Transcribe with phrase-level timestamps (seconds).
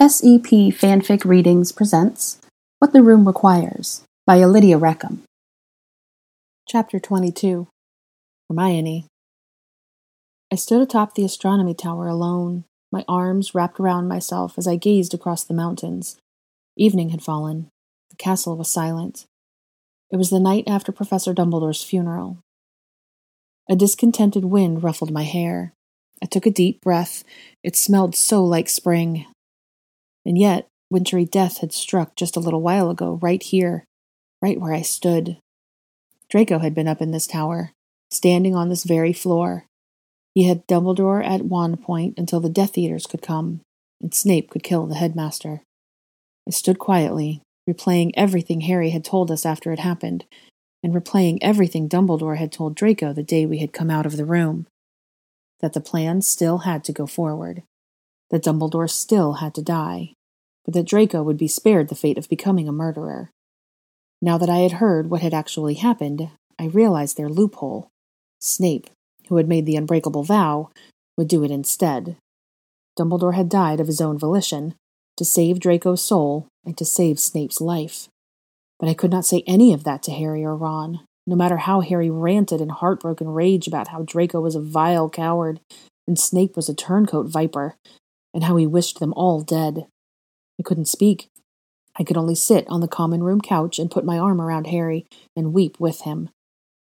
[0.00, 2.38] SEP Fanfic Readings presents
[2.78, 5.24] What the Room Requires by Lydia Reckham.
[6.66, 7.68] Chapter 22
[8.48, 9.04] Hermione.
[10.50, 15.12] I stood atop the astronomy tower alone, my arms wrapped around myself as I gazed
[15.12, 16.16] across the mountains.
[16.78, 17.68] Evening had fallen.
[18.08, 19.26] The castle was silent.
[20.10, 22.38] It was the night after Professor Dumbledore's funeral.
[23.68, 25.74] A discontented wind ruffled my hair.
[26.22, 27.22] I took a deep breath.
[27.62, 29.26] It smelled so like spring.
[30.24, 33.84] And yet, wintry death had struck just a little while ago, right here,
[34.42, 35.38] right where I stood.
[36.28, 37.72] Draco had been up in this tower,
[38.10, 39.66] standing on this very floor.
[40.34, 43.60] He had Dumbledore at wand point until the Death Eaters could come,
[44.00, 45.62] and Snape could kill the headmaster.
[46.46, 50.24] I stood quietly, replaying everything Harry had told us after it happened,
[50.82, 54.24] and replaying everything Dumbledore had told Draco the day we had come out of the
[54.24, 54.66] room.
[55.60, 57.62] That the plan still had to go forward
[58.30, 60.14] that Dumbledore still had to die,
[60.64, 63.30] but that Draco would be spared the fate of becoming a murderer.
[64.22, 67.88] Now that I had heard what had actually happened, I realized their loophole.
[68.40, 68.90] Snape,
[69.28, 70.70] who had made the unbreakable vow,
[71.16, 72.16] would do it instead.
[72.98, 74.74] Dumbledore had died of his own volition,
[75.16, 78.08] to save Draco's soul and to save Snape's life.
[78.78, 81.80] But I could not say any of that to Harry or Ron, no matter how
[81.80, 85.60] Harry ranted in heartbroken rage about how Draco was a vile coward
[86.06, 87.76] and Snape was a turncoat viper,
[88.34, 89.86] and how he wished them all dead.
[90.58, 91.28] I couldn't speak.
[91.98, 95.06] I could only sit on the common room couch and put my arm around Harry
[95.36, 96.30] and weep with him,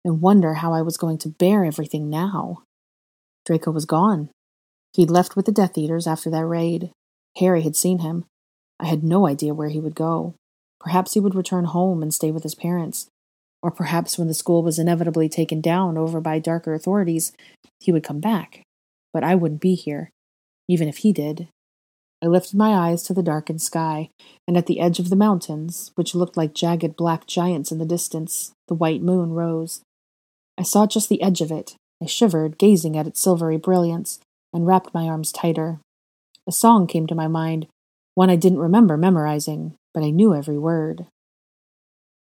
[0.03, 2.63] and wonder how I was going to bear everything now.
[3.45, 4.29] Draco was gone.
[4.93, 6.91] He'd left with the Death Eaters after that raid.
[7.38, 8.25] Harry had seen him.
[8.79, 10.35] I had no idea where he would go.
[10.79, 13.07] Perhaps he would return home and stay with his parents.
[13.61, 17.31] Or perhaps when the school was inevitably taken down over by darker authorities,
[17.79, 18.63] he would come back.
[19.13, 20.11] But I wouldn't be here
[20.67, 21.47] even if he did.
[22.23, 24.09] I lifted my eyes to the darkened sky,
[24.47, 27.85] and at the edge of the mountains, which looked like jagged black giants in the
[27.85, 29.81] distance, the white moon rose.
[30.57, 31.75] I saw just the edge of it.
[32.01, 34.19] I shivered, gazing at its silvery brilliance,
[34.53, 35.79] and wrapped my arms tighter.
[36.47, 37.68] A song came to my mind,
[38.16, 41.07] one I didn't remember memorizing, but I knew every word.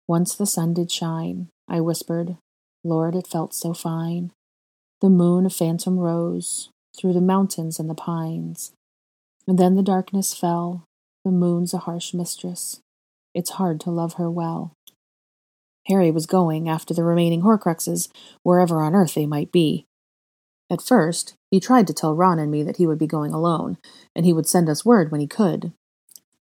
[0.08, 2.38] Once the sun did shine, I whispered.
[2.84, 4.32] Lord, it felt so fine.
[5.02, 8.72] The moon a phantom rose, through the mountains and the pines.
[9.48, 10.86] And then the darkness fell.
[11.24, 12.80] The moon's a harsh mistress.
[13.34, 14.72] It's hard to love her well.
[15.88, 18.10] Harry was going after the remaining Horcruxes,
[18.44, 19.86] wherever on earth they might be.
[20.72, 23.78] At first, he tried to tell Ron and me that he would be going alone,
[24.16, 25.74] and he would send us word when he could.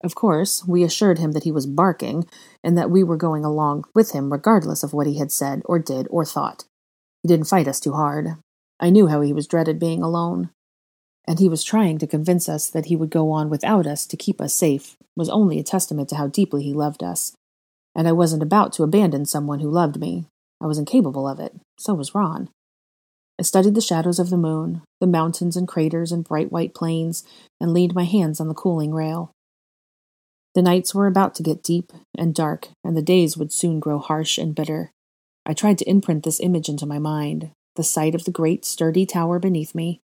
[0.03, 2.27] Of course, we assured him that he was barking,
[2.63, 5.79] and that we were going along with him regardless of what he had said or
[5.79, 6.65] did or thought.
[7.23, 8.37] He didn't fight us too hard.
[8.84, 10.50] I knew how he was dreaded being alone.
[11.27, 14.15] And he was trying to convince us that he would go on without us to
[14.15, 17.34] keep us safe was only a testament to how deeply he loved us.
[17.97, 20.27] And I wasn't about to abandon someone who loved me.
[20.61, 21.55] I was incapable of it.
[21.78, 22.50] So was Ron.
[23.41, 27.25] I studied the shadows of the moon, the mountains and craters and bright white plains,
[27.59, 29.31] and leaned my hands on the cooling rail.
[30.55, 33.99] The nights were about to get deep and dark, and the days would soon grow
[33.99, 34.91] harsh and bitter.
[35.47, 39.07] I tried to imprint this image into my mind, the sight of the great sturdy
[39.07, 40.01] tower beneath me,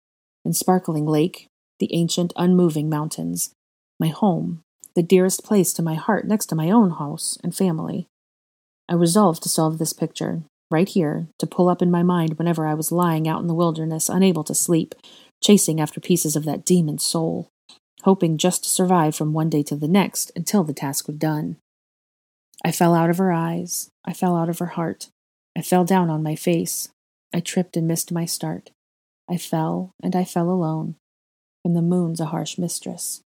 [0.45, 1.49] and sparkling lake,
[1.79, 3.53] the ancient unmoving mountains,
[4.01, 4.63] my home,
[4.95, 8.07] the dearest place to my heart next to my own house and family.
[8.89, 12.67] I resolved to solve this picture, right here, to pull up in my mind whenever
[12.67, 14.95] I was lying out in the wilderness, unable to sleep,
[15.43, 17.49] chasing after pieces of that demon soul,
[18.03, 21.57] hoping just to survive from one day to the next until the task was done.
[22.65, 23.91] I fell out of her eyes.
[24.05, 25.11] I fell out of her heart.
[25.57, 26.89] I fell down on my face,
[27.33, 28.71] I tripped and missed my start.
[29.29, 30.97] I fell, and I fell alone.
[31.65, 33.23] And the moon's a harsh mistress,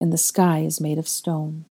[0.00, 1.66] and the sky is made of stone.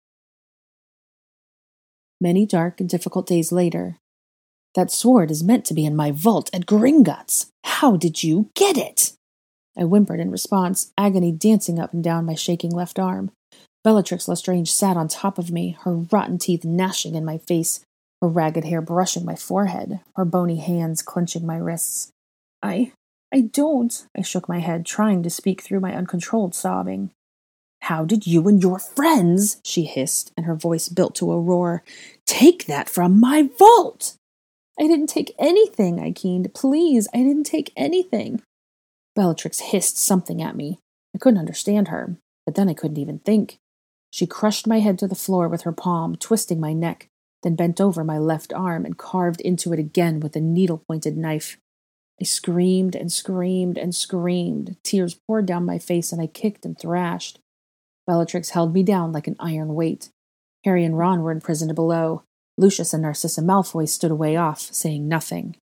[2.21, 3.99] Many dark and difficult days later,
[4.75, 7.47] that sword is meant to be in my vault at Gringotts.
[7.65, 9.13] How did you get it?
[9.77, 13.31] I whimpered in response, agony dancing up and down my shaking left arm.
[13.83, 17.85] Bellatrix Lestrange sat on top of me, her rotten teeth gnashing in my face,
[18.21, 22.11] her ragged hair brushing my forehead, her bony hands clenching my wrists.
[22.63, 22.93] I.
[23.33, 24.07] I don't.
[24.17, 27.11] I shook my head, trying to speak through my uncontrolled sobbing.
[27.83, 31.83] How did you and your friends, she hissed, and her voice built to a roar,
[32.27, 34.15] take that from my vault?
[34.81, 36.55] I didn't take anything, I keened.
[36.55, 38.41] Please, I didn't take anything.
[39.15, 40.79] Bellatrix hissed something at me.
[41.15, 42.17] I couldn't understand her,
[42.47, 43.59] but then I couldn't even think.
[44.11, 47.09] She crushed my head to the floor with her palm, twisting my neck,
[47.45, 51.17] then bent over my left arm and carved into it again with a needle pointed
[51.17, 51.57] knife.
[52.21, 54.77] I screamed and screamed and screamed.
[54.83, 57.39] Tears poured down my face, and I kicked and thrashed.
[58.07, 60.09] Bellatrix held me down like an iron weight.
[60.65, 62.23] Harry and Ron were imprisoned below.
[62.57, 65.57] Lucius and Narcissa Malfoy stood away off, saying nothing.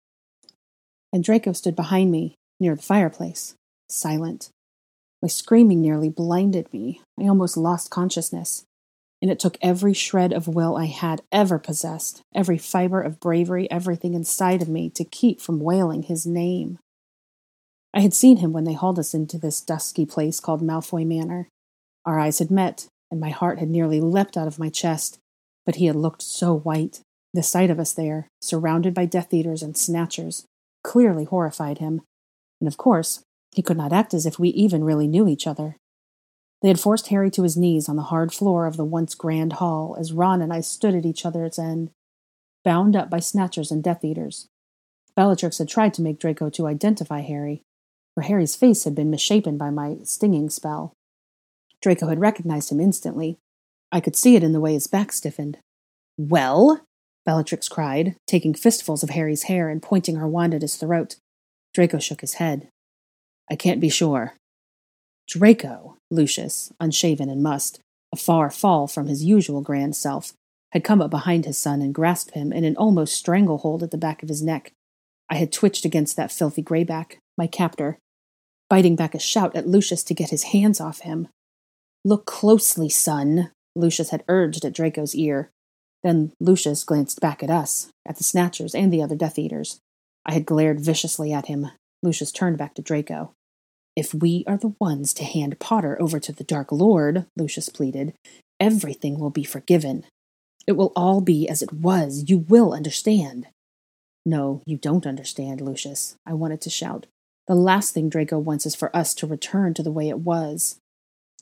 [1.12, 3.54] And Draco stood behind me, near the fireplace,
[3.88, 4.50] silent.
[5.22, 7.02] My screaming nearly blinded me.
[7.18, 8.64] I almost lost consciousness.
[9.20, 13.68] And it took every shred of will I had ever possessed, every fiber of bravery,
[13.70, 16.78] everything inside of me to keep from wailing his name.
[17.92, 21.48] I had seen him when they hauled us into this dusky place called Malfoy Manor.
[22.04, 25.18] Our eyes had met, and my heart had nearly leapt out of my chest,
[25.66, 27.00] but he had looked so white.
[27.34, 30.44] The sight of us there, surrounded by Death Eaters and Snatchers,
[30.84, 32.02] clearly horrified him,
[32.60, 33.20] and of course,
[33.52, 35.76] he could not act as if we even really knew each other.
[36.60, 39.54] They had forced Harry to his knees on the hard floor of the once grand
[39.54, 41.90] hall as Ron and I stood at each other's end,
[42.64, 44.48] bound up by Snatchers and Death Eaters.
[45.14, 47.62] Bellatrix had tried to make Draco to identify Harry,
[48.14, 50.92] for Harry's face had been misshapen by my stinging spell.
[51.80, 53.38] Draco had recognized him instantly.
[53.92, 55.58] I could see it in the way his back stiffened.
[56.16, 56.82] Well?
[57.24, 61.16] Bellatrix cried, taking fistfuls of Harry's hair and pointing her wand at his throat.
[61.74, 62.68] Draco shook his head.
[63.50, 64.34] I can't be sure.
[65.28, 67.80] Draco, Lucius, unshaven and mussed,
[68.12, 70.32] a far fall from his usual grand self,
[70.72, 73.98] had come up behind his son and grasped him in an almost stranglehold at the
[73.98, 74.72] back of his neck.
[75.30, 77.98] I had twitched against that filthy Greyback, my captor,
[78.70, 81.28] biting back a shout at Lucius to get his hands off him.
[82.04, 85.50] Look closely, son, Lucius had urged at Draco's ear.
[86.02, 89.78] Then Lucius glanced back at us, at the Snatchers and the other Death Eaters.
[90.24, 91.70] I had glared viciously at him.
[92.02, 93.32] Lucius turned back to Draco.
[93.98, 98.14] If we are the ones to hand Potter over to the Dark Lord, Lucius pleaded,
[98.60, 100.04] everything will be forgiven.
[100.68, 102.22] It will all be as it was.
[102.28, 103.48] You will understand.
[104.24, 107.06] No, you don't understand, Lucius, I wanted to shout.
[107.48, 110.76] The last thing Draco wants is for us to return to the way it was.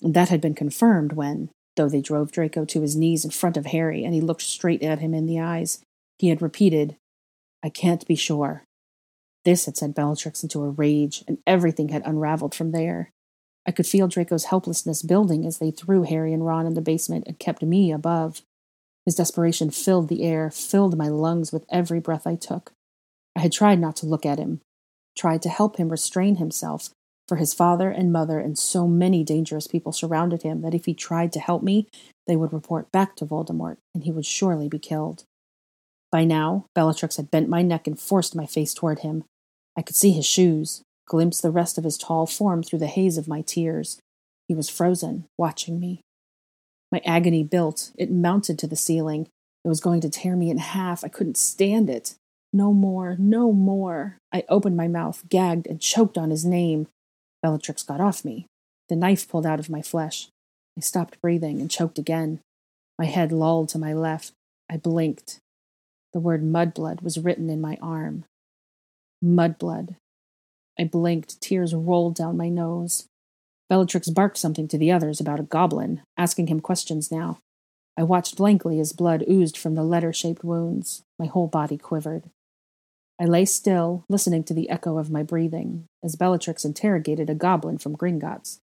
[0.01, 3.67] That had been confirmed when, though they drove Draco to his knees in front of
[3.67, 5.81] Harry and he looked straight at him in the eyes,
[6.19, 6.97] he had repeated,
[7.63, 8.63] I can't be sure.
[9.47, 13.13] This had sent Bellatrix into a rage, and everything had unraveled from there.
[13.65, 17.29] I could feel Draco's helplessness building as they threw Harry and Ron in the basement
[17.29, 18.43] and kept me above.
[19.05, 22.73] His desperation filled the air, filled my lungs with every breath I took.
[23.37, 24.63] I had tried not to look at him,
[25.17, 26.91] tried to help him restrain himself,
[27.29, 30.93] for his father and mother and so many dangerous people surrounded him that if he
[30.93, 31.87] tried to help me,
[32.27, 35.23] they would report back to Voldemort, and he would surely be killed.
[36.11, 39.23] By now, Bellatrix had bent my neck and forced my face toward him.
[39.77, 43.19] I could see his shoes, glimpse the rest of his tall form through the haze
[43.19, 43.99] of my tears.
[44.49, 46.01] He was frozen, watching me.
[46.93, 47.93] My agony built.
[47.99, 49.29] It mounted to the ceiling.
[49.65, 51.05] It was going to tear me in half.
[51.05, 52.15] I couldn't stand it.
[52.53, 54.19] No more, no more.
[54.33, 56.87] I opened my mouth, gagged, and choked on his name.
[57.43, 58.47] Bellatrix got off me.
[58.89, 60.29] The knife pulled out of my flesh.
[60.79, 62.41] I stopped breathing and choked again.
[62.99, 64.33] My head lolled to my left.
[64.71, 65.39] I blinked.
[66.13, 68.25] The word mudblood was written in my arm.
[69.25, 69.97] Mudblood.
[70.79, 71.41] I blinked.
[71.41, 73.09] Tears rolled down my nose.
[73.69, 77.39] Bellatrix barked something to the others about a goblin, asking him questions now.
[77.97, 81.03] I watched blankly as blood oozed from the letter shaped wounds.
[81.19, 82.25] My whole body quivered.
[83.19, 87.79] I lay still, listening to the echo of my breathing, as Bellatrix interrogated a goblin
[87.79, 88.59] from Gringotts.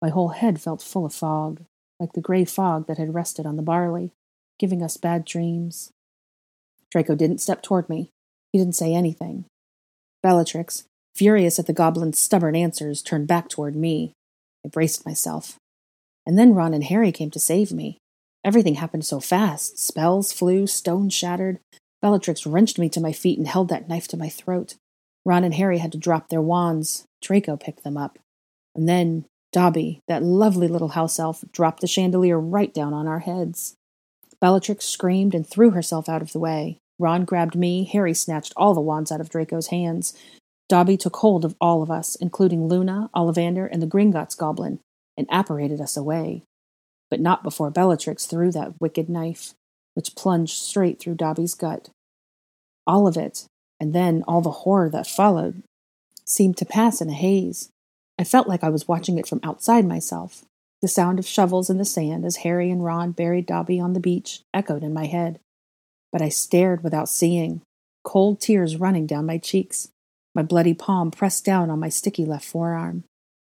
[0.00, 1.62] My whole head felt full of fog,
[2.00, 4.12] like the gray fog that had rested on the barley,
[4.58, 5.90] giving us bad dreams.
[6.90, 8.10] Draco didn't step toward me.
[8.52, 9.44] He didn't say anything.
[10.22, 10.84] Bellatrix,
[11.14, 14.12] furious at the goblin's stubborn answers, turned back toward me.
[14.64, 15.56] I braced myself.
[16.26, 17.98] And then Ron and Harry came to save me.
[18.44, 19.78] Everything happened so fast.
[19.78, 21.58] Spells flew, stones shattered,
[22.00, 24.76] Bellatrix wrenched me to my feet and held that knife to my throat.
[25.24, 27.04] Ron and Harry had to drop their wands.
[27.20, 28.18] Draco picked them up.
[28.74, 33.18] And then Dobby, that lovely little house elf, dropped the chandelier right down on our
[33.18, 33.74] heads.
[34.40, 36.78] Bellatrix screamed and threw herself out of the way.
[37.00, 37.84] Ron grabbed me.
[37.84, 40.14] Harry snatched all the wands out of Draco's hands.
[40.68, 44.78] Dobby took hold of all of us, including Luna, Ollivander, and the Gringotts goblin,
[45.16, 46.44] and apparated us away.
[47.10, 49.54] But not before Bellatrix threw that wicked knife
[49.94, 51.90] which plunged straight through Dobby's gut.
[52.86, 53.46] All of it,
[53.80, 55.62] and then all the horror that followed,
[56.24, 57.70] seemed to pass in a haze.
[58.18, 60.44] I felt like I was watching it from outside myself.
[60.82, 64.00] The sound of shovels in the sand as Harry and Ron buried Dobby on the
[64.00, 65.40] beach echoed in my head.
[66.12, 67.62] But I stared without seeing,
[68.04, 69.88] cold tears running down my cheeks,
[70.34, 73.04] my bloody palm pressed down on my sticky left forearm.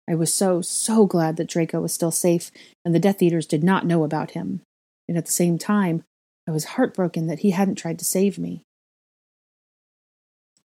[0.08, 2.50] I was so, so glad that Draco was still safe
[2.84, 4.62] and the Death Eaters did not know about him.
[5.08, 6.02] And at the same time,
[6.48, 8.62] I was heartbroken that he hadn't tried to save me.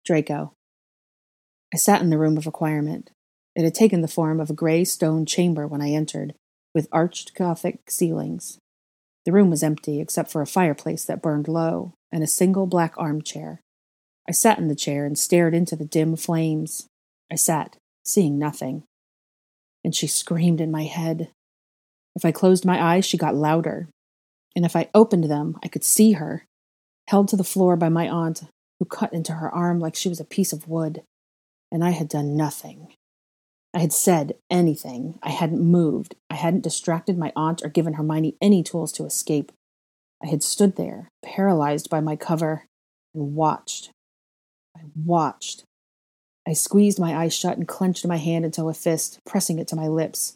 [0.06, 0.54] Draco.
[1.74, 3.12] I sat in the room of requirement.
[3.56, 6.34] It had taken the form of a gray stone chamber when I entered.
[6.74, 8.60] with arched Gothic ceilings.
[9.28, 12.94] The room was empty except for a fireplace that burned low and a single black
[12.96, 13.60] armchair.
[14.26, 16.88] I sat in the chair and stared into the dim flames.
[17.30, 18.84] I sat, seeing nothing.
[19.84, 21.32] And she screamed in my head.
[22.16, 23.90] If I closed my eyes, she got louder.
[24.56, 26.46] And if I opened them, I could see her,
[27.10, 28.44] held to the floor by my aunt,
[28.80, 31.04] who cut into her arm like she was a piece of wood.
[31.70, 32.94] And I had done nothing.
[33.78, 35.20] I had said anything.
[35.22, 36.16] I hadn't moved.
[36.32, 39.52] I hadn't distracted my aunt or given Hermione any tools to escape.
[40.20, 42.66] I had stood there, paralyzed by my cover,
[43.14, 43.92] and watched.
[44.76, 45.64] I watched.
[46.48, 49.76] I squeezed my eyes shut and clenched my hand into a fist, pressing it to
[49.76, 50.34] my lips.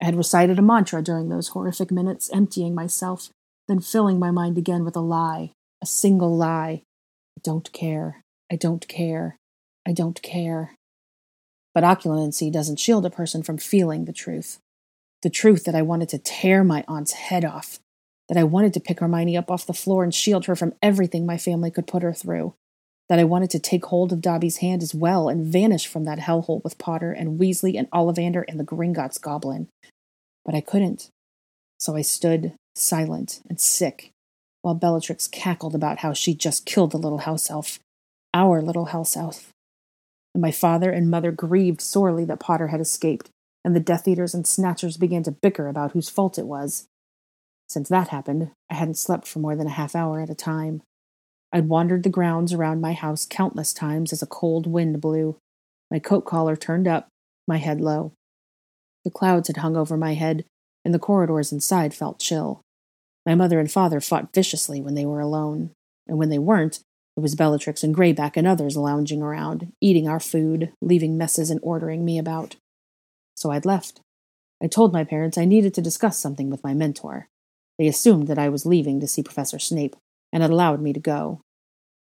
[0.00, 3.28] I had recited a mantra during those horrific minutes, emptying myself,
[3.68, 5.50] then filling my mind again with a lie,
[5.82, 6.84] a single lie.
[7.36, 8.22] I don't care.
[8.50, 9.36] I don't care.
[9.86, 10.74] I don't care.
[11.74, 14.58] But Occlumency doesn't shield a person from feeling the truth.
[15.22, 17.78] The truth that I wanted to tear my aunt's head off,
[18.28, 21.24] that I wanted to pick Hermione up off the floor and shield her from everything
[21.24, 22.54] my family could put her through,
[23.08, 26.18] that I wanted to take hold of Dobby's hand as well and vanish from that
[26.18, 29.68] hellhole with Potter and Weasley and Ollivander and the Gringotts goblin.
[30.44, 31.08] But I couldn't.
[31.78, 34.10] So I stood, silent and sick,
[34.62, 37.78] while Bellatrix cackled about how she'd just killed the little house elf,
[38.32, 39.51] our little house elf,
[40.34, 43.30] and my father and mother grieved sorely that Potter had escaped,
[43.64, 46.86] and the Death Eaters and Snatchers began to bicker about whose fault it was.
[47.68, 50.82] Since that happened, I hadn't slept for more than a half hour at a time.
[51.52, 55.36] I'd wandered the grounds around my house countless times as a cold wind blew,
[55.92, 57.08] my coat collar turned up,
[57.46, 58.12] my head low.
[59.04, 60.46] The clouds had hung over my head,
[60.86, 62.62] and the corridors inside felt chill.
[63.26, 65.70] My mother and father fought viciously when they were alone,
[66.08, 66.80] and when they weren't,
[67.16, 71.60] it was Bellatrix and Greyback and others lounging around, eating our food, leaving messes, and
[71.62, 72.56] ordering me about.
[73.36, 74.00] So I'd left.
[74.62, 77.28] I told my parents I needed to discuss something with my mentor.
[77.78, 79.96] They assumed that I was leaving to see Professor Snape,
[80.32, 81.40] and had allowed me to go.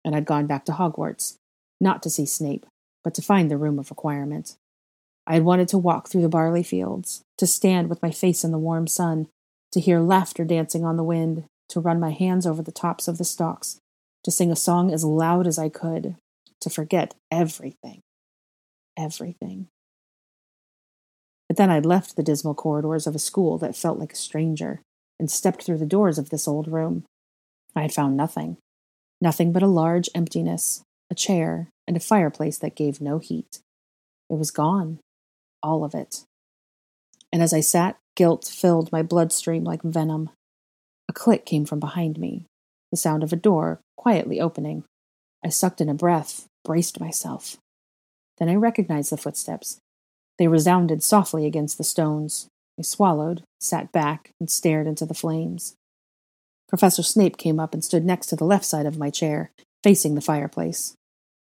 [0.04, 1.36] And I'd gone back to Hogwarts,
[1.80, 2.66] not to see Snape,
[3.04, 4.56] but to find the room of requirement.
[5.26, 8.52] I had wanted to walk through the barley fields, to stand with my face in
[8.52, 9.28] the warm sun,
[9.72, 13.18] to hear laughter dancing on the wind, to run my hands over the tops of
[13.18, 13.78] the stalks,
[14.26, 16.16] to sing a song as loud as I could,
[16.60, 18.00] to forget everything.
[18.98, 19.68] Everything.
[21.48, 24.80] But then I'd left the dismal corridors of a school that felt like a stranger
[25.20, 27.04] and stepped through the doors of this old room.
[27.76, 28.56] I had found nothing.
[29.20, 33.60] Nothing but a large emptiness, a chair, and a fireplace that gave no heat.
[34.28, 34.98] It was gone.
[35.62, 36.24] All of it.
[37.32, 40.30] And as I sat, guilt filled my bloodstream like venom.
[41.08, 42.46] A click came from behind me,
[42.90, 44.84] the sound of a door quietly opening.
[45.44, 47.56] I sucked in a breath, braced myself.
[48.38, 49.78] Then I recognized the footsteps.
[50.38, 52.48] They resounded softly against the stones.
[52.78, 55.74] I swallowed, sat back, and stared into the flames.
[56.68, 59.50] Professor Snape came up and stood next to the left side of my chair,
[59.82, 60.94] facing the fireplace.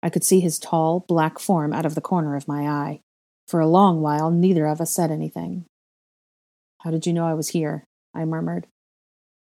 [0.04, 3.02] I could see his tall, black form out of the corner of my eye.
[3.48, 5.66] For a long while, neither of us said anything.
[6.80, 7.84] How did you know I was here?
[8.14, 8.68] I murmured.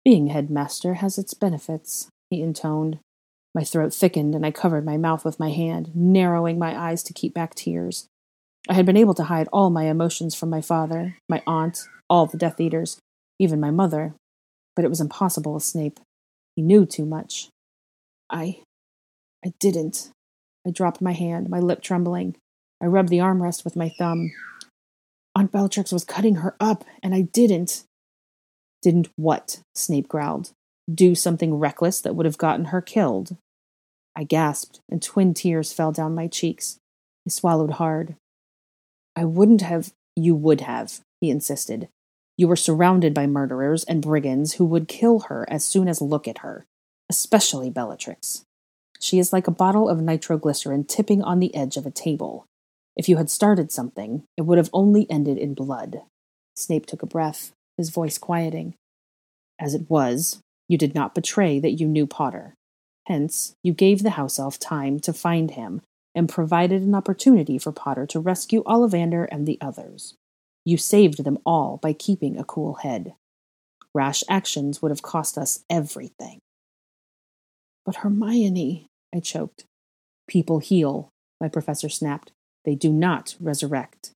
[0.04, 2.98] Being headmaster has its benefits, he intoned.
[3.54, 7.12] My throat thickened, and I covered my mouth with my hand, narrowing my eyes to
[7.12, 8.06] keep back tears.
[8.68, 12.24] I had been able to hide all my emotions from my father, my aunt, all
[12.26, 12.98] the Death Eaters,
[13.38, 14.14] even my mother,
[14.74, 16.00] but it was impossible with Snape.
[16.56, 17.48] He knew too much.
[18.30, 18.60] I.
[19.44, 20.10] I didn't.
[20.66, 22.36] I dropped my hand, my lip trembling.
[22.82, 24.30] I rubbed the armrest with my thumb.
[25.34, 27.84] Aunt Bellatrix was cutting her up, and I didn't.
[28.80, 29.60] Didn't what?
[29.74, 30.52] Snape growled.
[30.92, 33.36] Do something reckless that would have gotten her killed.
[34.16, 36.78] I gasped, and twin tears fell down my cheeks.
[37.26, 38.16] I swallowed hard.
[39.16, 39.92] I wouldn't have.
[40.14, 41.88] You would have, he insisted.
[42.36, 46.28] You were surrounded by murderers and brigands who would kill her as soon as look
[46.28, 46.66] at her,
[47.08, 48.44] especially Bellatrix.
[49.00, 52.46] She is like a bottle of nitroglycerin tipping on the edge of a table.
[52.96, 56.02] If you had started something, it would have only ended in blood.
[56.54, 58.74] Snape took a breath his voice quieting.
[59.58, 60.40] As it was,
[60.72, 62.54] you did not betray that you knew Potter.
[63.06, 65.82] Hence, you gave the house elf time to find him
[66.14, 70.14] and provided an opportunity for Potter to rescue Ollivander and the others.
[70.64, 73.12] You saved them all by keeping a cool head.
[73.94, 76.38] Rash actions would have cost us everything.
[77.84, 79.64] But Hermione, I choked.
[80.26, 82.32] People heal, my professor snapped.
[82.64, 84.12] They do not resurrect.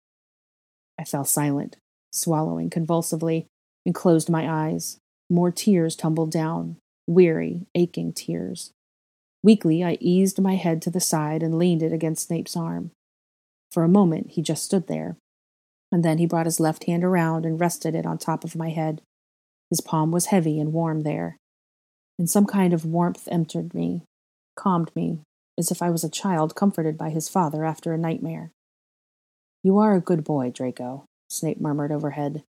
[0.98, 1.76] I fell silent,
[2.14, 3.48] swallowing convulsively,
[3.86, 5.00] and closed my eyes.
[5.30, 6.78] More tears tumbled down,
[7.08, 8.72] weary, aching tears.
[9.44, 12.92] Weakly, I eased my head to the side and leaned it against Snape's arm.
[13.72, 15.18] For a moment, he just stood there.
[15.92, 18.70] And then he brought his left hand around and rested it on top of my
[18.70, 19.02] head.
[19.70, 21.38] His palm was heavy and warm there.
[22.18, 24.02] And some kind of warmth entered me,
[24.56, 25.20] calmed me,
[25.58, 28.52] as if I was a child comforted by his father after a nightmare.
[29.64, 32.44] You are a good boy, Draco, Snape murmured overhead.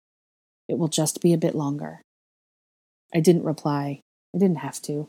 [0.68, 2.02] It will just be a bit longer.
[3.14, 4.00] I didn't reply.
[4.34, 5.08] I didn't have to.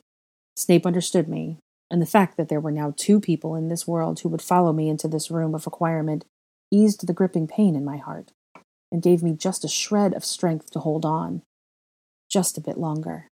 [0.55, 1.57] Snape understood me,
[1.89, 4.71] and the fact that there were now two people in this world who would follow
[4.71, 6.25] me into this room of requirement
[6.71, 8.31] eased the gripping pain in my heart
[8.91, 11.41] and gave me just a shred of strength to hold on.
[12.29, 13.27] Just a bit longer.